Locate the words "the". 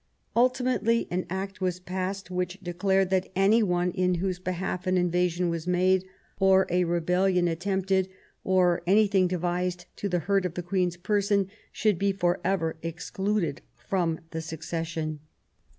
10.09-10.17, 10.55-10.63, 14.31-14.41